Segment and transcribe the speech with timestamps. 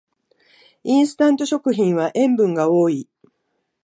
[0.83, 3.07] インスタント食品は塩分が多い